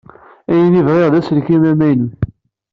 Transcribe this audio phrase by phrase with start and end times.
[0.51, 2.19] Ayen i bɣiɣ d aselkim amaynut.